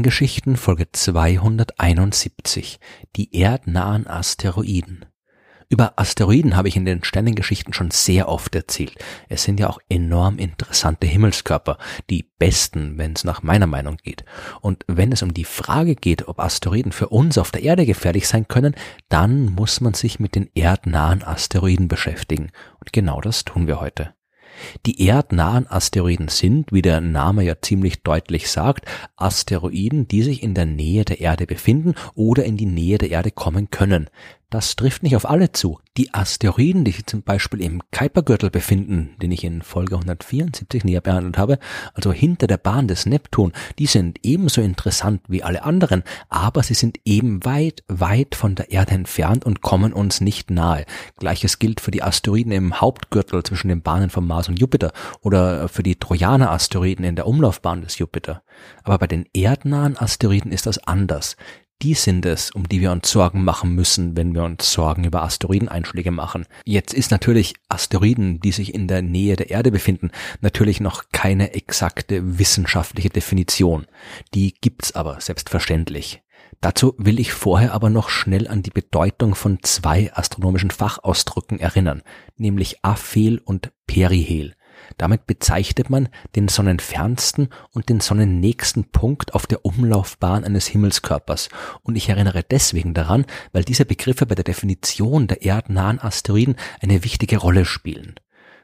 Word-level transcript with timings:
Sternengeschichten 0.00 0.56
Folge 0.56 0.90
271 0.90 2.80
Die 3.16 3.38
erdnahen 3.38 4.06
Asteroiden 4.06 5.04
über 5.68 5.98
Asteroiden 5.98 6.56
habe 6.56 6.68
ich 6.68 6.76
in 6.76 6.86
den 6.86 7.04
Sternengeschichten 7.04 7.74
schon 7.74 7.90
sehr 7.90 8.30
oft 8.30 8.54
erzählt. 8.54 8.94
Es 9.28 9.42
sind 9.42 9.60
ja 9.60 9.68
auch 9.68 9.78
enorm 9.90 10.38
interessante 10.38 11.06
Himmelskörper, 11.06 11.76
die 12.08 12.30
besten, 12.38 12.96
wenn 12.96 13.12
es 13.12 13.24
nach 13.24 13.42
meiner 13.42 13.66
Meinung 13.66 13.98
geht. 14.02 14.24
Und 14.62 14.86
wenn 14.88 15.12
es 15.12 15.22
um 15.22 15.34
die 15.34 15.44
Frage 15.44 15.96
geht, 15.96 16.28
ob 16.28 16.40
Asteroiden 16.40 16.92
für 16.92 17.10
uns 17.10 17.36
auf 17.36 17.50
der 17.50 17.62
Erde 17.62 17.84
gefährlich 17.84 18.26
sein 18.26 18.48
können, 18.48 18.74
dann 19.10 19.50
muss 19.50 19.82
man 19.82 19.92
sich 19.92 20.18
mit 20.18 20.34
den 20.34 20.48
erdnahen 20.54 21.22
Asteroiden 21.22 21.88
beschäftigen. 21.88 22.52
Und 22.78 22.94
genau 22.94 23.20
das 23.20 23.44
tun 23.44 23.66
wir 23.66 23.80
heute. 23.82 24.14
Die 24.86 25.06
erdnahen 25.06 25.66
Asteroiden 25.66 26.28
sind, 26.28 26.72
wie 26.72 26.82
der 26.82 27.00
Name 27.00 27.44
ja 27.44 27.60
ziemlich 27.60 28.02
deutlich 28.02 28.50
sagt, 28.50 28.86
Asteroiden, 29.16 30.08
die 30.08 30.22
sich 30.22 30.42
in 30.42 30.54
der 30.54 30.66
Nähe 30.66 31.04
der 31.04 31.20
Erde 31.20 31.46
befinden 31.46 31.94
oder 32.14 32.44
in 32.44 32.56
die 32.56 32.66
Nähe 32.66 32.98
der 32.98 33.10
Erde 33.10 33.30
kommen 33.30 33.70
können. 33.70 34.08
Das 34.50 34.74
trifft 34.74 35.04
nicht 35.04 35.14
auf 35.14 35.30
alle 35.30 35.52
zu. 35.52 35.78
Die 35.96 36.12
Asteroiden, 36.12 36.84
die 36.84 36.90
sich 36.90 37.06
zum 37.06 37.22
Beispiel 37.22 37.60
im 37.60 37.82
Kuipergürtel 37.92 38.50
befinden, 38.50 39.14
den 39.22 39.30
ich 39.30 39.44
in 39.44 39.62
Folge 39.62 39.94
174 39.94 40.82
näher 40.82 41.00
behandelt 41.00 41.38
habe, 41.38 41.60
also 41.94 42.12
hinter 42.12 42.48
der 42.48 42.56
Bahn 42.56 42.88
des 42.88 43.06
Neptun, 43.06 43.52
die 43.78 43.86
sind 43.86 44.18
ebenso 44.24 44.60
interessant 44.60 45.22
wie 45.28 45.44
alle 45.44 45.62
anderen, 45.62 46.02
aber 46.28 46.64
sie 46.64 46.74
sind 46.74 46.98
eben 47.04 47.44
weit, 47.44 47.84
weit 47.86 48.34
von 48.34 48.56
der 48.56 48.72
Erde 48.72 48.94
entfernt 48.94 49.44
und 49.44 49.60
kommen 49.60 49.92
uns 49.92 50.20
nicht 50.20 50.50
nahe. 50.50 50.84
Gleiches 51.16 51.60
gilt 51.60 51.80
für 51.80 51.92
die 51.92 52.02
Asteroiden 52.02 52.50
im 52.50 52.80
Hauptgürtel 52.80 53.44
zwischen 53.44 53.68
den 53.68 53.82
Bahnen 53.82 54.10
von 54.10 54.26
Mars 54.26 54.48
und 54.48 54.58
Jupiter 54.58 54.92
oder 55.20 55.68
für 55.68 55.84
die 55.84 55.94
Trojaner-Asteroiden 55.94 57.04
in 57.04 57.14
der 57.14 57.28
Umlaufbahn 57.28 57.82
des 57.82 57.98
Jupiter. 57.98 58.42
Aber 58.82 58.98
bei 58.98 59.06
den 59.06 59.26
erdnahen 59.32 59.96
Asteroiden 59.96 60.50
ist 60.50 60.66
das 60.66 60.78
anders 60.78 61.36
die 61.82 61.94
sind 61.94 62.26
es, 62.26 62.50
um 62.50 62.68
die 62.68 62.80
wir 62.80 62.92
uns 62.92 63.10
Sorgen 63.10 63.42
machen 63.42 63.74
müssen, 63.74 64.16
wenn 64.16 64.34
wir 64.34 64.44
uns 64.44 64.72
Sorgen 64.72 65.04
über 65.04 65.22
Asteroideneinschläge 65.22 66.10
machen. 66.10 66.46
Jetzt 66.64 66.92
ist 66.92 67.10
natürlich 67.10 67.54
Asteroiden, 67.68 68.40
die 68.40 68.52
sich 68.52 68.74
in 68.74 68.86
der 68.86 69.02
Nähe 69.02 69.36
der 69.36 69.50
Erde 69.50 69.70
befinden, 69.70 70.10
natürlich 70.40 70.80
noch 70.80 71.04
keine 71.12 71.54
exakte 71.54 72.38
wissenschaftliche 72.38 73.10
Definition. 73.10 73.86
Die 74.34 74.54
gibt's 74.60 74.92
aber 74.92 75.20
selbstverständlich. 75.20 76.22
Dazu 76.60 76.94
will 76.98 77.18
ich 77.18 77.32
vorher 77.32 77.72
aber 77.72 77.88
noch 77.88 78.10
schnell 78.10 78.46
an 78.46 78.62
die 78.62 78.70
Bedeutung 78.70 79.34
von 79.34 79.62
zwei 79.62 80.12
astronomischen 80.12 80.70
Fachausdrücken 80.70 81.58
erinnern, 81.58 82.02
nämlich 82.36 82.84
Aphel 82.84 83.38
und 83.38 83.72
Perihel. 83.86 84.54
Damit 84.98 85.26
bezeichnet 85.26 85.90
man 85.90 86.08
den 86.36 86.48
sonnenfernsten 86.48 87.48
und 87.72 87.88
den 87.88 88.00
sonnennächsten 88.00 88.84
Punkt 88.90 89.34
auf 89.34 89.46
der 89.46 89.64
Umlaufbahn 89.64 90.44
eines 90.44 90.66
Himmelskörpers. 90.66 91.48
Und 91.82 91.96
ich 91.96 92.08
erinnere 92.08 92.42
deswegen 92.42 92.94
daran, 92.94 93.26
weil 93.52 93.64
diese 93.64 93.84
Begriffe 93.84 94.26
bei 94.26 94.34
der 94.34 94.44
Definition 94.44 95.26
der 95.26 95.42
erdnahen 95.42 96.00
Asteroiden 96.00 96.56
eine 96.80 97.04
wichtige 97.04 97.38
Rolle 97.38 97.64
spielen. 97.64 98.14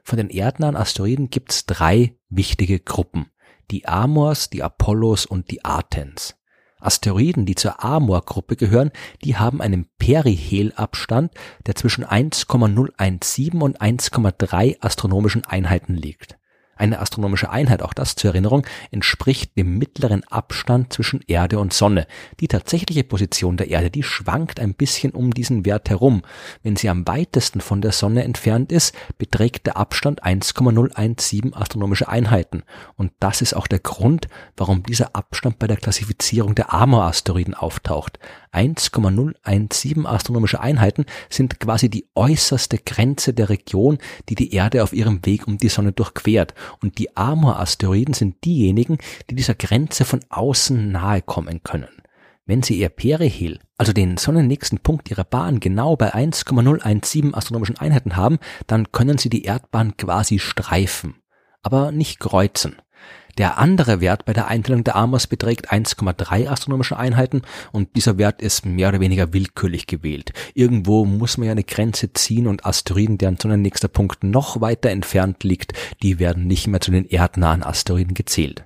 Von 0.03 0.19
den 0.19 0.31
erdnahen 0.31 0.77
Asteroiden 0.77 1.31
gibt 1.31 1.53
es 1.53 1.67
drei 1.67 2.17
wichtige 2.29 2.79
Gruppen. 2.79 3.27
Die 3.71 3.89
Amors, 3.89 4.51
die 4.51 4.63
Apollos 4.63 5.27
und 5.27 5.51
die 5.51 5.65
Athens. 5.65 6.37
Asteroiden, 6.81 7.47
die 7.47 7.55
zur 7.55 7.83
Amor-Gruppe 7.83 8.57
gehören, 8.57 8.91
die 9.25 9.37
haben 9.37 9.61
einen 9.61 9.87
Perihelabstand, 9.99 11.33
der 11.67 11.75
zwischen 11.75 12.05
1,017 12.05 13.63
und 13.63 13.81
1,3 13.81 14.77
astronomischen 14.81 15.45
Einheiten 15.45 15.95
liegt 15.95 16.37
eine 16.77 17.01
astronomische 17.01 17.51
Einheit, 17.51 17.83
auch 17.83 17.95
das 17.95 18.15
zur 18.15 18.31
Erinnerung, 18.31 18.67
entspricht 18.91 19.57
dem 19.57 19.79
mittleren 19.79 20.23
Abstand 20.25 20.93
zwischen 20.93 21.21
Erde 21.27 21.59
und 21.59 21.73
Sonne. 21.73 22.07
Die 22.41 22.49
tatsächliche 22.49 23.05
Position 23.05 23.57
der 23.57 23.69
Erde, 23.69 23.91
die 23.91 24.03
schwankt 24.03 24.61
ein 24.61 24.75
bisschen 24.75 25.13
um 25.13 25.33
diesen 25.33 25.65
Wert 25.65 25.91
herum. 25.91 26.23
Wenn 26.63 26.77
sie 26.77 26.89
am 26.89 27.07
weitesten 27.07 27.61
von 27.61 27.81
der 27.81 27.93
Sonne 27.93 28.25
entfernt 28.25 28.71
ist, 28.73 28.95
beträgt 29.19 29.67
der 29.67 29.77
Abstand 29.77 30.23
1,017 30.23 31.55
astronomische 31.55 32.09
Einheiten. 32.09 32.63
Und 32.97 33.13
das 33.21 33.43
ist 33.43 33.55
auch 33.55 33.67
der 33.67 33.81
Grund, 33.81 34.29
warum 34.57 34.83
dieser 34.83 35.17
Abstand 35.17 35.59
bei 35.59 35.67
der 35.67 35.77
Klassifizierung 35.77 36.55
der 36.55 36.73
Amor-Asteroiden 36.73 37.55
auftaucht. 37.55 38.19
1,017 38.53 40.07
astronomische 40.07 40.61
Einheiten 40.61 41.05
sind 41.29 41.61
quasi 41.61 41.91
die 41.91 42.09
äußerste 42.15 42.79
Grenze 42.79 43.35
der 43.35 43.51
Region, 43.51 43.99
die 44.29 44.35
die 44.35 44.55
Erde 44.55 44.83
auf 44.83 44.93
ihrem 44.93 45.25
Weg 45.27 45.47
um 45.47 45.59
die 45.59 45.69
Sonne 45.69 45.93
durchquert. 45.93 46.55
Und 46.83 46.99
die 46.99 47.17
Amor-Asteroiden 47.17 48.15
sind 48.15 48.45
diejenigen, 48.45 48.99
die 49.31 49.35
dieser 49.35 49.55
Grenze 49.55 50.05
von 50.05 50.21
außen 50.29 50.91
nahe 50.93 51.23
kommen 51.23 51.63
können. 51.63 51.89
Wenn 52.47 52.63
sie 52.63 52.79
ihr 52.79 52.91
Perihel, 52.91 53.59
also 53.77 53.93
den 53.93 54.17
sonnennächsten 54.17 54.79
Punkt 54.79 55.11
ihrer 55.11 55.25
Bahn 55.25 55.59
genau 55.59 55.97
bei 55.97 56.15
1,017 56.15 57.35
astronomischen 57.35 57.79
Einheiten 57.79 58.15
haben, 58.15 58.39
dann 58.69 58.93
können 58.93 59.19
sie 59.19 59.29
die 59.29 59.43
Erdbahn 59.43 59.97
quasi 59.97 60.39
streifen, 60.39 61.17
aber 61.63 61.91
nicht 61.91 62.21
kreuzen. 62.21 62.77
Der 63.39 63.59
andere 63.59 64.01
Wert 64.01 64.25
bei 64.25 64.33
der 64.33 64.49
Einteilung 64.49 64.83
der 64.83 64.97
Amos 64.97 65.27
beträgt 65.27 65.71
1,3 65.71 66.49
astronomische 66.49 66.97
Einheiten 66.97 67.43
und 67.71 67.95
dieser 67.95 68.17
Wert 68.17 68.41
ist 68.41 68.65
mehr 68.65 68.89
oder 68.89 69.01
weniger 69.01 69.35
willkürlich 69.35 69.87
gewählt. 69.87 70.33
Irgendwo 70.55 71.05
muss 71.05 71.37
man 71.37 71.47
ja 71.47 71.53
eine 71.53 71.65
Grenze 71.65 72.13
ziehen 72.15 72.47
und 72.47 72.65
Asteroiden, 72.65 73.19
deren 73.19 73.37
sonnennächster 73.37 73.89
Punkt 73.89 74.25
noch 74.25 74.63
weiter 74.63 74.89
entfernt 74.89 75.45
liegt, 75.45 75.75
die 76.03 76.19
werden 76.19 76.47
nicht 76.47 76.67
mehr 76.67 76.81
zu 76.81 76.91
den 76.91 77.07
erdnahen 77.07 77.63
Asteroiden 77.63 78.15
gezählt. 78.15 78.65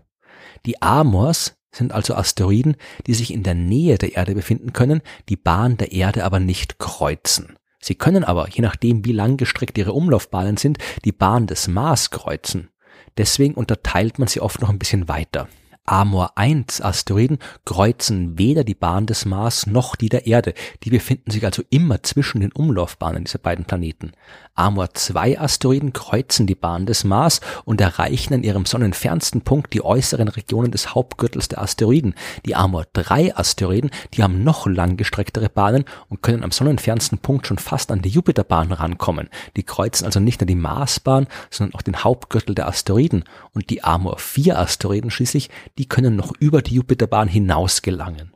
Die 0.67 0.81
Amors 0.81 1.57
sind 1.73 1.93
also 1.93 2.15
Asteroiden, 2.15 2.77
die 3.07 3.15
sich 3.15 3.33
in 3.33 3.43
der 3.43 3.55
Nähe 3.55 3.99
der 3.99 4.15
Erde 4.15 4.35
befinden 4.35 4.73
können, 4.73 5.03
die 5.29 5.37
Bahn 5.37 5.77
der 5.77 5.93
Erde 5.93 6.25
aber 6.25 6.41
nicht 6.41 6.79
kreuzen. 6.79 7.57
Sie 7.83 7.95
können 7.95 8.25
aber, 8.25 8.49
je 8.51 8.63
nachdem 8.63 9.05
wie 9.05 9.13
langgestreckt 9.13 9.79
ihre 9.79 9.93
Umlaufbahnen 9.93 10.57
sind, 10.57 10.79
die 11.05 11.13
Bahn 11.13 11.47
des 11.47 11.67
Mars 11.67 12.11
kreuzen. 12.11 12.70
Deswegen 13.19 13.55
unterteilt 13.55 14.19
man 14.19 14.29
sie 14.29 14.41
oft 14.41 14.61
noch 14.61 14.71
ein 14.71 14.79
bisschen 14.79 15.09
weiter. 15.09 15.49
Amor 15.91 16.39
1 16.39 16.81
Asteroiden 16.83 17.41
kreuzen 17.65 18.39
weder 18.39 18.63
die 18.63 18.77
Bahn 18.77 19.07
des 19.07 19.25
Mars 19.25 19.67
noch 19.67 19.97
die 19.97 20.09
der 20.09 20.25
Erde. 20.25 20.55
Die 20.85 20.91
befinden 20.91 21.33
sich 21.33 21.45
also 21.45 21.65
immer 21.69 22.05
zwischen 22.05 22.41
den 22.41 22.53
Umlaufbahnen 22.53 23.25
dieser 23.25 23.41
beiden 23.41 23.65
Planeten. 23.65 24.13
Amor 24.55 24.95
2 24.95 25.41
Asteroiden 25.41 25.93
kreuzen 25.93 26.47
die 26.47 26.55
Bahn 26.55 26.87
des 26.87 27.03
Mars 27.03 27.41
und 27.65 27.81
erreichen 27.81 28.35
an 28.35 28.45
ihrem 28.45 28.67
sonnenfernsten 28.67 29.41
Punkt 29.41 29.73
die 29.75 29.83
äußeren 29.83 30.29
Regionen 30.29 30.71
des 30.71 30.95
Hauptgürtels 30.95 31.49
der 31.49 31.61
Asteroiden. 31.61 32.15
Die 32.47 32.55
Amor 32.55 32.85
3 32.93 33.37
Asteroiden, 33.37 33.91
die 34.15 34.23
haben 34.23 34.45
noch 34.45 34.69
langgestrecktere 34.69 35.49
Bahnen 35.49 35.85
und 36.09 36.23
können 36.23 36.45
am 36.45 36.53
sonnenfernsten 36.53 37.19
Punkt 37.19 37.49
schon 37.49 37.59
fast 37.59 37.91
an 37.91 38.03
die 38.03 38.11
Jupiterbahn 38.11 38.71
rankommen. 38.71 39.29
Die 39.57 39.65
kreuzen 39.65 40.05
also 40.05 40.21
nicht 40.21 40.41
nur 40.41 40.47
die 40.47 40.55
Marsbahn, 40.55 41.27
sondern 41.51 41.75
auch 41.75 41.83
den 41.83 42.05
Hauptgürtel 42.05 42.55
der 42.55 42.69
Asteroiden. 42.69 43.25
Und 43.55 43.71
die 43.71 43.83
Amor 43.83 44.19
4 44.19 44.57
Asteroiden 44.57 45.11
schließlich, 45.11 45.51
die 45.81 45.89
können 45.89 46.15
noch 46.15 46.35
über 46.39 46.61
die 46.61 46.75
Jupiterbahn 46.75 47.27
hinaus 47.27 47.81
gelangen. 47.81 48.35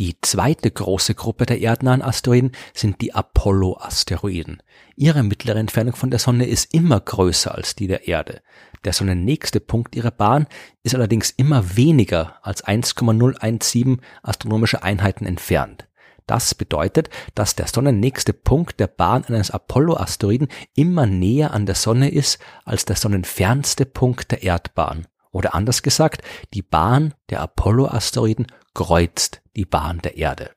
Die 0.00 0.16
zweite 0.20 0.68
große 0.68 1.14
Gruppe 1.14 1.46
der 1.46 1.60
erdnahen 1.60 2.02
Asteroiden 2.02 2.50
sind 2.74 3.00
die 3.02 3.14
Apollo-Asteroiden. 3.14 4.60
Ihre 4.96 5.22
mittlere 5.22 5.60
Entfernung 5.60 5.94
von 5.94 6.10
der 6.10 6.18
Sonne 6.18 6.46
ist 6.46 6.74
immer 6.74 6.98
größer 6.98 7.54
als 7.54 7.76
die 7.76 7.86
der 7.86 8.08
Erde. 8.08 8.42
Der 8.84 8.92
sonnennächste 8.92 9.60
Punkt 9.60 9.94
ihrer 9.94 10.10
Bahn 10.10 10.48
ist 10.82 10.96
allerdings 10.96 11.30
immer 11.30 11.76
weniger 11.76 12.44
als 12.44 12.62
1,017 12.62 14.00
astronomische 14.24 14.82
Einheiten 14.82 15.24
entfernt. 15.24 15.86
Das 16.26 16.54
bedeutet, 16.54 17.10
dass 17.34 17.54
der 17.54 17.66
sonnennächste 17.66 18.32
Punkt 18.32 18.80
der 18.80 18.86
Bahn 18.86 19.24
eines 19.24 19.50
Apollo-Asteroiden 19.50 20.48
immer 20.74 21.06
näher 21.06 21.52
an 21.52 21.66
der 21.66 21.74
Sonne 21.74 22.10
ist 22.10 22.38
als 22.64 22.84
der 22.84 22.96
sonnenfernste 22.96 23.86
Punkt 23.86 24.30
der 24.30 24.42
Erdbahn. 24.42 25.06
Oder 25.30 25.54
anders 25.54 25.82
gesagt, 25.82 26.22
die 26.52 26.62
Bahn 26.62 27.14
der 27.30 27.40
Apollo-Asteroiden 27.40 28.46
kreuzt 28.74 29.42
die 29.56 29.64
Bahn 29.64 30.00
der 30.00 30.16
Erde. 30.16 30.50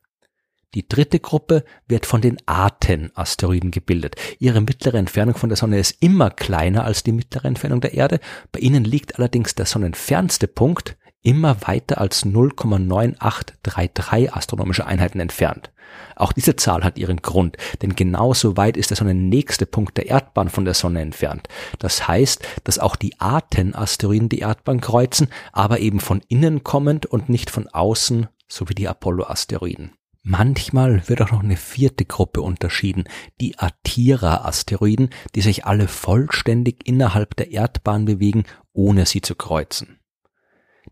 Die 0.76 0.88
dritte 0.88 1.22
Gruppe 1.22 1.64
wird 1.88 2.06
von 2.06 2.20
den 2.20 2.38
Aten-Asteroiden 2.46 3.72
gebildet. 3.72 4.18
Ihre 4.40 4.60
mittlere 4.60 4.98
Entfernung 4.98 5.36
von 5.36 5.48
der 5.48 5.56
Sonne 5.56 5.80
ist 5.80 6.04
immer 6.04 6.30
kleiner 6.30 6.84
als 6.84 7.02
die 7.02 7.14
mittlere 7.14 7.48
Entfernung 7.48 7.80
der 7.80 7.94
Erde. 7.94 8.20
Bei 8.52 8.60
ihnen 8.60 8.84
liegt 8.84 9.18
allerdings 9.18 9.56
der 9.56 9.66
sonnenfernste 9.66 10.50
Punkt 10.50 10.98
immer 11.26 11.58
weiter 11.68 12.00
als 12.00 12.26
0,9833 12.26 14.32
astronomische 14.32 14.86
Einheiten 14.86 15.20
entfernt. 15.20 15.72
Auch 16.16 16.32
diese 16.32 16.56
Zahl 16.56 16.84
hat 16.84 16.98
ihren 16.98 17.22
Grund, 17.22 17.58
denn 17.82 17.96
genauso 17.96 18.58
weit 18.58 18.78
ist 18.78 18.92
der 18.92 18.98
sonnennächste 18.98 19.66
Punkt 19.66 19.98
der 19.98 20.08
Erdbahn 20.08 20.50
von 20.50 20.66
der 20.66 20.74
Sonne 20.74 21.02
entfernt. 21.02 21.48
Das 21.80 22.08
heißt, 22.08 22.46
dass 22.64 22.80
auch 22.80 22.96
die 22.96 23.20
Aten-Asteroiden 23.20 24.30
die 24.30 24.40
Erdbahn 24.40 24.82
kreuzen, 24.82 25.30
aber 25.52 25.80
eben 25.80 26.00
von 26.00 26.22
innen 26.28 26.64
kommend 26.64 27.06
und 27.06 27.30
nicht 27.30 27.50
von 27.50 27.68
außen, 27.68 28.28
so 28.48 28.70
wie 28.70 28.76
die 28.76 28.88
Apollo-Asteroiden. 28.88 29.92
Manchmal 30.28 31.08
wird 31.08 31.22
auch 31.22 31.32
noch 31.32 31.44
eine 31.44 31.58
vierte 31.58 32.06
Gruppe 32.06 32.42
unterschieden, 32.42 33.04
die 33.40 33.60
Atira-Asteroiden, 33.60 35.10
die 35.36 35.42
sich 35.42 35.66
alle 35.66 35.88
vollständig 35.88 36.88
innerhalb 36.88 37.36
der 37.36 37.52
Erdbahn 37.52 38.06
bewegen, 38.06 38.46
ohne 38.74 39.06
sie 39.06 39.22
zu 39.22 39.36
kreuzen. 39.36 40.00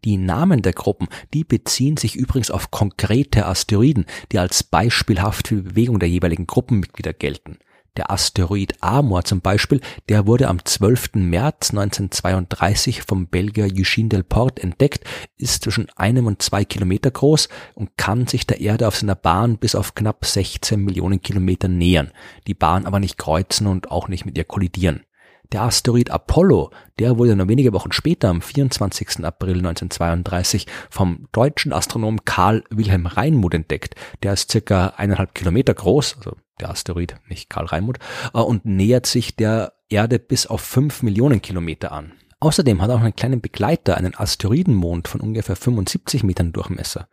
Die 0.03 0.17
Namen 0.17 0.61
der 0.61 0.73
Gruppen, 0.73 1.07
die 1.33 1.43
beziehen 1.43 1.97
sich 1.97 2.15
übrigens 2.15 2.51
auf 2.51 2.71
konkrete 2.71 3.45
Asteroiden, 3.45 4.05
die 4.31 4.39
als 4.39 4.63
beispielhaft 4.63 5.47
für 5.47 5.55
die 5.55 5.61
Bewegung 5.61 5.99
der 5.99 6.09
jeweiligen 6.09 6.47
Gruppenmitglieder 6.47 7.13
gelten. 7.13 7.57
Der 7.95 8.09
Asteroid 8.09 8.73
Amor 8.81 9.23
zum 9.23 9.41
Beispiel, 9.41 9.79
der 10.09 10.25
wurde 10.25 10.47
am 10.47 10.65
12. 10.65 11.11
März 11.13 11.69
1932 11.69 13.03
vom 13.03 13.27
Belgier 13.27 13.65
Eugene 13.65 14.09
Delporte 14.09 14.63
entdeckt, 14.63 15.03
ist 15.37 15.63
zwischen 15.63 15.89
einem 15.95 16.25
und 16.25 16.41
zwei 16.41 16.65
Kilometer 16.65 17.11
groß 17.11 17.49
und 17.75 17.95
kann 17.95 18.25
sich 18.25 18.47
der 18.47 18.61
Erde 18.61 18.87
auf 18.87 18.95
seiner 18.95 19.13
Bahn 19.13 19.59
bis 19.59 19.75
auf 19.75 19.93
knapp 19.93 20.25
16 20.25 20.83
Millionen 20.83 21.21
Kilometer 21.21 21.67
nähern, 21.67 22.11
die 22.47 22.55
Bahn 22.55 22.87
aber 22.87 22.99
nicht 22.99 23.19
kreuzen 23.19 23.67
und 23.67 23.91
auch 23.91 24.07
nicht 24.07 24.25
mit 24.25 24.39
ihr 24.39 24.45
kollidieren. 24.45 25.05
Der 25.53 25.61
Asteroid 25.61 26.09
Apollo, 26.09 26.71
der 26.97 27.19
wurde 27.19 27.35
nur 27.35 27.47
wenige 27.47 27.73
Wochen 27.73 27.91
später, 27.91 28.29
am 28.29 28.41
24. 28.41 29.23
April 29.23 29.57
1932, 29.57 30.65
vom 30.89 31.27
deutschen 31.31 31.73
Astronomen 31.73 32.25
Karl 32.25 32.63
Wilhelm 32.71 33.05
Reinmuth 33.05 33.53
entdeckt. 33.53 33.93
Der 34.23 34.33
ist 34.33 34.51
circa 34.51 34.93
eineinhalb 34.97 35.35
Kilometer 35.35 35.75
groß, 35.75 36.15
also 36.17 36.37
der 36.59 36.71
Asteroid, 36.71 37.17
nicht 37.29 37.51
Karl 37.51 37.67
Reinmuth, 37.67 37.99
äh, 38.33 38.39
und 38.39 38.65
nähert 38.65 39.05
sich 39.05 39.35
der 39.35 39.73
Erde 39.89 40.17
bis 40.17 40.47
auf 40.47 40.61
fünf 40.61 41.03
Millionen 41.03 41.39
Kilometer 41.39 41.91
an. 41.91 42.13
Außerdem 42.39 42.81
hat 42.81 42.89
er 42.89 42.95
auch 42.95 43.01
einen 43.01 43.15
kleinen 43.15 43.39
Begleiter, 43.39 43.95
einen 43.95 44.15
Asteroidenmond 44.15 45.07
von 45.07 45.21
ungefähr 45.21 45.55
75 45.55 46.23
Metern 46.23 46.51
Durchmesser. 46.51 47.07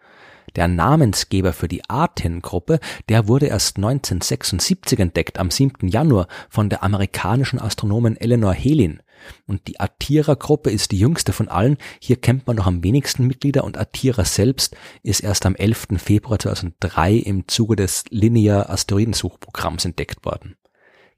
Der 0.57 0.69
Namensgeber 0.69 1.53
für 1.53 1.69
die 1.69 1.89
Arten-Gruppe, 1.89 2.81
der 3.09 3.29
wurde 3.29 3.47
erst 3.47 3.77
1976 3.77 4.99
entdeckt, 4.99 5.39
am 5.39 5.51
7. 5.51 5.89
Januar, 5.89 6.27
von 6.49 6.69
der 6.69 6.83
amerikanischen 6.83 7.61
Astronomin 7.61 8.17
Eleanor 8.17 8.53
Helin. 8.53 9.01
Und 9.47 9.69
die 9.69 9.79
Atira-Gruppe 9.79 10.71
ist 10.71 10.93
die 10.93 10.99
jüngste 10.99 11.33
von 11.33 11.49
allen. 11.49 11.77
Hier 12.01 12.17
kennt 12.17 12.47
man 12.47 12.57
noch 12.57 12.67
am 12.67 12.83
wenigsten 12.83 13.27
Mitglieder 13.27 13.65
und 13.65 13.79
Atira 13.79 14.25
selbst 14.25 14.77
ist 15.03 15.21
erst 15.21 15.47
am 15.47 15.55
11. 15.55 15.89
Februar 15.99 16.39
2003 16.39 17.15
im 17.15 17.47
Zuge 17.47 17.77
des 17.77 18.05
Linear 18.11 18.71
Asteroidensuchprogramms 18.71 19.85
entdeckt 19.85 20.25
worden. 20.25 20.57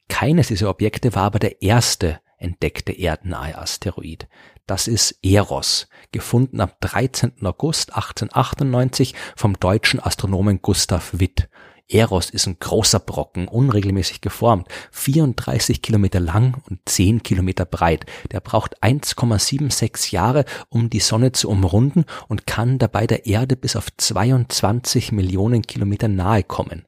Keines 0.08 0.48
dieser 0.48 0.68
Objekte 0.68 1.14
war 1.14 1.22
aber 1.24 1.38
der 1.38 1.62
erste 1.62 2.20
entdeckte 2.42 2.92
erdnahe 2.92 3.56
Asteroid. 3.56 4.28
Das 4.66 4.88
ist 4.88 5.18
Eros, 5.22 5.88
gefunden 6.12 6.60
am 6.60 6.70
13. 6.80 7.32
August 7.44 7.94
1898 7.94 9.14
vom 9.36 9.58
deutschen 9.58 10.00
Astronomen 10.00 10.62
Gustav 10.62 11.10
Witt. 11.18 11.48
Eros 11.88 12.30
ist 12.30 12.46
ein 12.46 12.58
großer 12.58 13.00
Brocken, 13.00 13.48
unregelmäßig 13.48 14.20
geformt, 14.20 14.68
34 14.92 15.82
Kilometer 15.82 16.20
lang 16.20 16.62
und 16.68 16.80
10 16.86 17.22
Kilometer 17.22 17.64
breit. 17.64 18.06
Der 18.30 18.40
braucht 18.40 18.82
1,76 18.82 20.12
Jahre, 20.12 20.44
um 20.68 20.90
die 20.90 21.00
Sonne 21.00 21.32
zu 21.32 21.48
umrunden 21.50 22.04
und 22.28 22.46
kann 22.46 22.78
dabei 22.78 23.06
der 23.06 23.26
Erde 23.26 23.56
bis 23.56 23.76
auf 23.76 23.88
22 23.96 25.12
Millionen 25.12 25.62
Kilometer 25.62 26.08
nahe 26.08 26.42
kommen. 26.42 26.86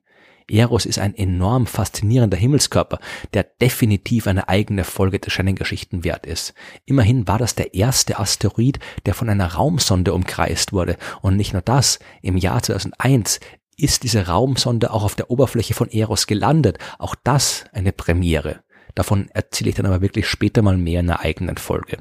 Eros 0.49 0.87
ist 0.87 0.99
ein 0.99 1.15
enorm 1.15 1.67
faszinierender 1.67 2.37
Himmelskörper, 2.37 2.99
der 3.33 3.45
definitiv 3.45 4.27
eine 4.27 4.49
eigene 4.49 4.85
Folge 4.85 5.19
der 5.19 5.31
Sternengeschichten 5.31 6.05
wert 6.05 6.27
ist. 6.27 6.55
Immerhin 6.85 7.27
war 7.27 7.39
das 7.39 7.55
der 7.55 7.75
erste 7.75 8.19
Asteroid, 8.19 8.79
der 9.07 9.15
von 9.15 9.29
einer 9.29 9.55
Raumsonde 9.55 10.13
umkreist 10.13 10.73
wurde. 10.73 10.97
Und 11.23 11.37
nicht 11.37 11.53
nur 11.53 11.63
das, 11.63 11.99
im 12.23 12.37
Jahr 12.37 12.63
2001 12.63 13.41
ist 13.77 14.03
diese 14.03 14.27
Raumsonde 14.27 14.93
auch 14.93 15.03
auf 15.03 15.15
der 15.15 15.31
Oberfläche 15.31 15.75
von 15.75 15.91
Eros 15.91 16.27
gelandet. 16.27 16.79
Auch 16.99 17.15
das 17.25 17.65
eine 17.73 17.93
Premiere. 17.93 18.61
Davon 18.95 19.29
erzähle 19.31 19.71
ich 19.71 19.77
dann 19.77 19.87
aber 19.87 20.03
wirklich 20.03 20.29
später 20.29 20.63
mal 20.63 20.77
mehr 20.77 21.01
in 21.01 21.11
einer 21.11 21.21
eigenen 21.21 21.57
Folge. 21.57 21.99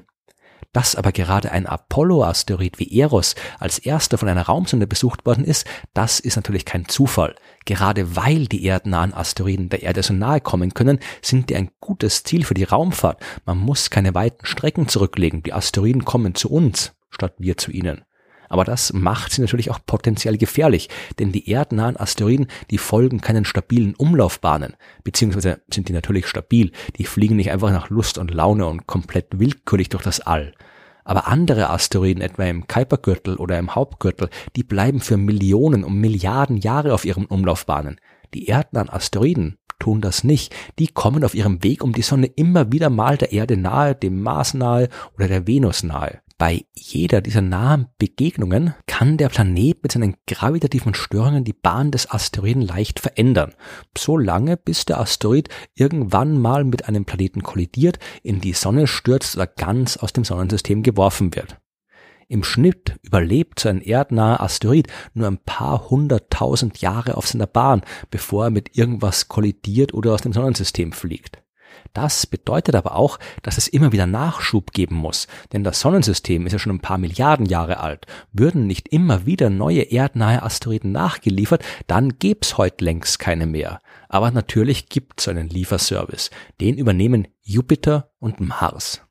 Dass 0.73 0.95
aber 0.95 1.11
gerade 1.11 1.51
ein 1.51 1.67
Apollo-Asteroid 1.67 2.79
wie 2.79 2.99
Eros 2.99 3.35
als 3.59 3.79
erster 3.79 4.17
von 4.17 4.27
einer 4.27 4.41
Raumsonde 4.41 4.87
besucht 4.87 5.25
worden 5.25 5.45
ist, 5.45 5.65
das 5.93 6.19
ist 6.19 6.35
natürlich 6.35 6.65
kein 6.65 6.87
Zufall. 6.87 7.35
Gerade 7.65 8.15
weil 8.15 8.47
die 8.47 8.65
erdnahen 8.65 9.13
Asteroiden 9.13 9.69
der 9.69 9.83
Erde 9.83 10.03
so 10.03 10.13
nahe 10.13 10.41
kommen 10.41 10.73
können, 10.73 10.99
sind 11.21 11.49
die 11.49 11.55
ein 11.55 11.69
gutes 11.79 12.23
Ziel 12.23 12.43
für 12.43 12.55
die 12.55 12.63
Raumfahrt. 12.63 13.21
Man 13.45 13.59
muss 13.59 13.91
keine 13.91 14.15
weiten 14.15 14.45
Strecken 14.45 14.87
zurücklegen. 14.87 15.43
Die 15.43 15.53
Asteroiden 15.53 16.05
kommen 16.05 16.35
zu 16.35 16.49
uns, 16.51 16.93
statt 17.09 17.35
wir 17.37 17.55
zu 17.57 17.71
ihnen. 17.71 18.03
Aber 18.53 18.65
das 18.65 18.93
macht 18.93 19.31
sie 19.31 19.41
natürlich 19.41 19.71
auch 19.71 19.79
potenziell 19.83 20.37
gefährlich, 20.37 20.87
denn 21.17 21.31
die 21.31 21.49
erdnahen 21.49 21.97
Asteroiden, 21.97 22.45
die 22.69 22.77
folgen 22.77 23.19
keinen 23.19 23.45
stabilen 23.45 23.95
Umlaufbahnen, 23.95 24.75
beziehungsweise 25.03 25.61
sind 25.73 25.89
die 25.89 25.93
natürlich 25.93 26.27
stabil, 26.27 26.71
die 26.99 27.05
fliegen 27.05 27.35
nicht 27.35 27.49
einfach 27.49 27.71
nach 27.71 27.89
Lust 27.89 28.19
und 28.19 28.29
Laune 28.29 28.67
und 28.67 28.85
komplett 28.85 29.39
willkürlich 29.39 29.89
durch 29.89 30.03
das 30.03 30.19
All. 30.19 30.53
Aber 31.03 31.27
andere 31.27 31.71
Asteroiden, 31.71 32.21
etwa 32.21 32.43
im 32.43 32.67
Kuipergürtel 32.67 33.37
oder 33.37 33.57
im 33.57 33.73
Hauptgürtel, 33.73 34.29
die 34.55 34.63
bleiben 34.63 34.99
für 34.99 35.17
Millionen 35.17 35.83
und 35.83 35.95
Milliarden 35.95 36.57
Jahre 36.57 36.93
auf 36.93 37.05
ihren 37.05 37.25
Umlaufbahnen. 37.25 37.99
Die 38.35 38.45
erdnahen 38.49 38.87
Asteroiden 38.87 39.57
tun 39.79 39.99
das 39.99 40.23
nicht. 40.23 40.55
Die 40.77 40.87
kommen 40.87 41.23
auf 41.23 41.33
ihrem 41.33 41.63
Weg 41.63 41.83
um 41.83 41.91
die 41.91 42.03
Sonne 42.03 42.27
immer 42.27 42.71
wieder 42.71 42.91
mal 42.91 43.17
der 43.17 43.31
Erde 43.31 43.57
nahe, 43.57 43.95
dem 43.95 44.21
Mars 44.21 44.53
nahe 44.53 44.89
oder 45.15 45.27
der 45.27 45.47
Venus 45.47 45.81
nahe. 45.81 46.21
Bei 46.37 46.65
jeder 46.73 47.21
dieser 47.21 47.41
nahen 47.41 47.87
Begegnungen 47.99 48.73
kann 48.87 49.17
der 49.17 49.29
Planet 49.29 49.81
mit 49.83 49.91
seinen 49.91 50.15
gravitativen 50.27 50.93
Störungen 50.93 51.43
die 51.43 51.53
Bahn 51.53 51.91
des 51.91 52.09
Asteroiden 52.09 52.63
leicht 52.63 52.99
verändern. 52.99 53.53
So 53.97 54.17
lange, 54.17 54.57
bis 54.57 54.85
der 54.85 54.99
Asteroid 54.99 55.49
irgendwann 55.75 56.39
mal 56.39 56.63
mit 56.63 56.87
einem 56.87 57.05
Planeten 57.05 57.43
kollidiert, 57.43 57.99
in 58.23 58.41
die 58.41 58.53
Sonne 58.53 58.87
stürzt 58.87 59.35
oder 59.35 59.47
ganz 59.47 59.97
aus 59.97 60.11
dem 60.11 60.23
Sonnensystem 60.23 60.83
geworfen 60.83 61.35
wird. 61.35 61.57
Im 62.27 62.43
Schnitt 62.43 62.95
überlebt 63.03 63.59
so 63.59 63.69
ein 63.69 63.81
erdnaher 63.81 64.41
Asteroid 64.41 64.87
nur 65.13 65.27
ein 65.27 65.37
paar 65.37 65.89
hunderttausend 65.91 66.79
Jahre 66.79 67.15
auf 67.15 67.27
seiner 67.27 67.47
Bahn, 67.47 67.83
bevor 68.09 68.45
er 68.45 68.49
mit 68.49 68.75
irgendwas 68.75 69.27
kollidiert 69.27 69.93
oder 69.93 70.13
aus 70.13 70.21
dem 70.21 70.33
Sonnensystem 70.33 70.93
fliegt. 70.93 71.42
Das 71.93 72.25
bedeutet 72.25 72.75
aber 72.75 72.95
auch, 72.95 73.19
dass 73.41 73.57
es 73.57 73.67
immer 73.67 73.91
wieder 73.91 74.07
Nachschub 74.07 74.71
geben 74.71 74.95
muss, 74.95 75.27
denn 75.51 75.63
das 75.63 75.79
Sonnensystem 75.79 76.45
ist 76.45 76.53
ja 76.53 76.59
schon 76.59 76.73
ein 76.73 76.79
paar 76.79 76.97
Milliarden 76.97 77.45
Jahre 77.45 77.79
alt. 77.79 78.07
Würden 78.31 78.67
nicht 78.67 78.89
immer 78.89 79.25
wieder 79.25 79.49
neue 79.49 79.81
erdnahe 79.81 80.43
Asteroiden 80.43 80.91
nachgeliefert, 80.91 81.63
dann 81.87 82.17
gäb's 82.19 82.57
heute 82.57 82.83
längst 82.85 83.19
keine 83.19 83.45
mehr. 83.45 83.81
Aber 84.09 84.31
natürlich 84.31 84.89
gibt's 84.89 85.27
einen 85.27 85.49
Lieferservice. 85.49 86.29
Den 86.61 86.77
übernehmen 86.77 87.27
Jupiter 87.41 88.11
und 88.19 88.39
Mars. 88.39 89.01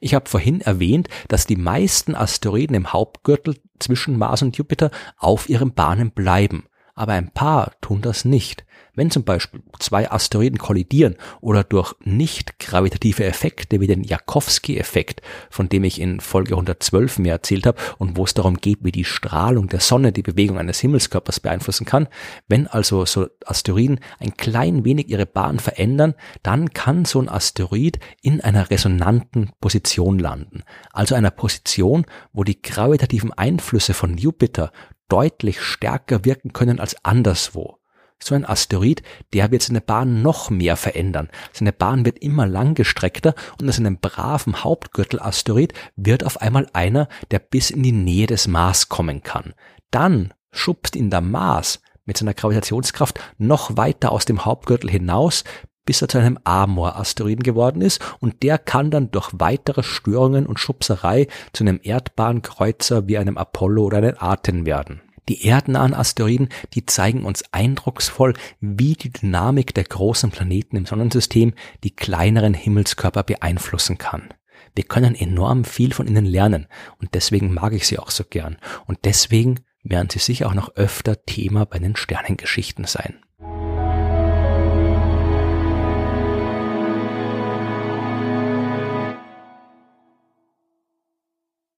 Ich 0.00 0.14
habe 0.14 0.28
vorhin 0.28 0.60
erwähnt, 0.60 1.08
dass 1.28 1.46
die 1.46 1.56
meisten 1.56 2.14
Asteroiden 2.14 2.74
im 2.74 2.92
Hauptgürtel 2.92 3.56
zwischen 3.78 4.16
Mars 4.16 4.42
und 4.42 4.56
Jupiter 4.56 4.90
auf 5.16 5.48
ihren 5.48 5.74
Bahnen 5.74 6.10
bleiben. 6.12 6.64
Aber 6.94 7.12
ein 7.12 7.30
paar 7.32 7.72
tun 7.80 8.02
das 8.02 8.24
nicht. 8.24 8.64
Wenn 9.00 9.10
zum 9.10 9.24
Beispiel 9.24 9.62
zwei 9.78 10.10
Asteroiden 10.10 10.58
kollidieren 10.58 11.16
oder 11.40 11.64
durch 11.64 11.94
nicht 12.04 12.58
gravitative 12.58 13.24
Effekte 13.24 13.80
wie 13.80 13.86
den 13.86 14.04
Jakowski-Effekt, 14.04 15.22
von 15.48 15.70
dem 15.70 15.84
ich 15.84 15.98
in 15.98 16.20
Folge 16.20 16.52
112 16.52 17.18
mehr 17.18 17.32
erzählt 17.32 17.64
habe 17.64 17.80
und 17.96 18.18
wo 18.18 18.24
es 18.24 18.34
darum 18.34 18.58
geht, 18.58 18.80
wie 18.82 18.92
die 18.92 19.06
Strahlung 19.06 19.68
der 19.68 19.80
Sonne 19.80 20.12
die 20.12 20.20
Bewegung 20.20 20.58
eines 20.58 20.80
Himmelskörpers 20.80 21.40
beeinflussen 21.40 21.86
kann, 21.86 22.08
wenn 22.46 22.66
also 22.66 23.06
so 23.06 23.28
Asteroiden 23.46 24.00
ein 24.18 24.36
klein 24.36 24.84
wenig 24.84 25.08
ihre 25.08 25.24
Bahn 25.24 25.60
verändern, 25.60 26.12
dann 26.42 26.74
kann 26.74 27.06
so 27.06 27.22
ein 27.22 27.30
Asteroid 27.30 28.00
in 28.20 28.42
einer 28.42 28.68
resonanten 28.68 29.52
Position 29.62 30.18
landen. 30.18 30.62
Also 30.92 31.14
einer 31.14 31.30
Position, 31.30 32.04
wo 32.34 32.44
die 32.44 32.60
gravitativen 32.60 33.32
Einflüsse 33.32 33.94
von 33.94 34.18
Jupiter 34.18 34.72
deutlich 35.08 35.62
stärker 35.62 36.26
wirken 36.26 36.52
können 36.52 36.78
als 36.78 37.02
anderswo 37.02 37.79
so 38.22 38.34
ein 38.34 38.44
Asteroid, 38.44 39.02
der 39.32 39.50
wird 39.50 39.62
seine 39.62 39.80
Bahn 39.80 40.22
noch 40.22 40.50
mehr 40.50 40.76
verändern. 40.76 41.28
Seine 41.52 41.72
Bahn 41.72 42.04
wird 42.04 42.18
immer 42.18 42.46
langgestreckter 42.46 43.34
und 43.60 43.68
aus 43.68 43.78
einem 43.78 43.98
braven 43.98 44.62
Hauptgürtel-Asteroid 44.62 45.72
wird 45.96 46.24
auf 46.24 46.40
einmal 46.40 46.68
einer, 46.72 47.08
der 47.30 47.38
bis 47.38 47.70
in 47.70 47.82
die 47.82 47.92
Nähe 47.92 48.26
des 48.26 48.46
Mars 48.46 48.88
kommen 48.88 49.22
kann. 49.22 49.54
Dann 49.90 50.34
schubst 50.52 50.96
ihn 50.96 51.10
der 51.10 51.20
Mars 51.20 51.80
mit 52.04 52.18
seiner 52.18 52.34
Gravitationskraft 52.34 53.20
noch 53.38 53.76
weiter 53.76 54.12
aus 54.12 54.24
dem 54.24 54.44
Hauptgürtel 54.44 54.90
hinaus, 54.90 55.44
bis 55.86 56.02
er 56.02 56.08
zu 56.08 56.18
einem 56.18 56.38
Amor-Asteroiden 56.44 57.42
geworden 57.42 57.82
ist 57.82 58.00
und 58.20 58.42
der 58.42 58.58
kann 58.58 58.90
dann 58.90 59.10
durch 59.10 59.30
weitere 59.32 59.82
Störungen 59.82 60.46
und 60.46 60.60
Schubserei 60.60 61.26
zu 61.52 61.64
einem 61.64 61.80
Erdbahnkreuzer 61.82 63.08
wie 63.08 63.18
einem 63.18 63.38
Apollo 63.38 63.84
oder 63.84 63.98
einem 63.98 64.16
Arten 64.18 64.66
werden. 64.66 65.00
Die 65.30 65.46
erdnahen 65.46 65.94
Asteroiden, 65.94 66.48
die 66.74 66.86
zeigen 66.86 67.24
uns 67.24 67.44
eindrucksvoll, 67.52 68.34
wie 68.58 68.94
die 68.94 69.12
Dynamik 69.12 69.72
der 69.72 69.84
großen 69.84 70.32
Planeten 70.32 70.74
im 70.74 70.86
Sonnensystem 70.86 71.54
die 71.84 71.94
kleineren 71.94 72.52
Himmelskörper 72.52 73.22
beeinflussen 73.22 73.96
kann. 73.96 74.34
Wir 74.74 74.82
können 74.82 75.14
enorm 75.14 75.62
viel 75.62 75.94
von 75.94 76.08
ihnen 76.08 76.24
lernen 76.24 76.66
und 76.98 77.14
deswegen 77.14 77.54
mag 77.54 77.74
ich 77.74 77.86
sie 77.86 78.00
auch 78.00 78.10
so 78.10 78.24
gern 78.24 78.56
und 78.86 78.98
deswegen 79.04 79.60
werden 79.84 80.10
sie 80.10 80.18
sicher 80.18 80.48
auch 80.48 80.54
noch 80.54 80.74
öfter 80.74 81.24
Thema 81.24 81.64
bei 81.64 81.78
den 81.78 81.94
Sternengeschichten 81.94 82.86
sein. 82.86 83.20